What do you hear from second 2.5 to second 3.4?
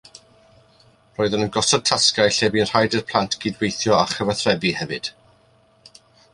bu rhaid i'r plant